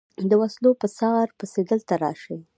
[0.29, 2.37] د وسلو په څار پسې دلته راشي.